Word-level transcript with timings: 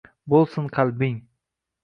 Bo’lsin 0.33 0.71
qalbing 0.79 1.21